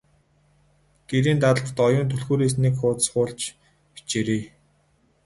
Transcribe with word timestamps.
Гэрийн 1.09 1.39
даалгаварт 1.41 1.77
Оюун 1.87 2.07
түлхүүрээс 2.11 2.55
нэг 2.63 2.73
хуудас 2.79 3.07
хуулж 3.13 3.39
бичээрэй. 3.93 4.43